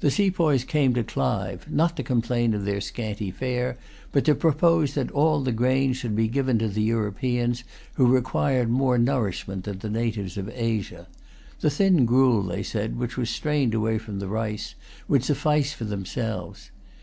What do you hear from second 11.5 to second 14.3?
The thin gruel, they said, which was strained away from the